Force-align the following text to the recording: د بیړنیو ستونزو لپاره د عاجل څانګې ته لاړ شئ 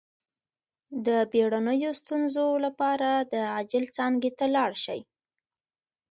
د 1.05 1.07
بیړنیو 1.31 1.91
ستونزو 2.01 2.47
لپاره 2.65 3.09
د 3.31 3.33
عاجل 3.53 3.85
څانګې 3.97 4.31
ته 4.37 4.45
لاړ 4.55 4.71
شئ 4.83 5.01